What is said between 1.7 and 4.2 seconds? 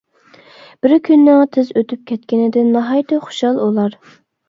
ئۆتۈپ كەتكىنىدىن ناھايىتى خۇشال ئۇلار.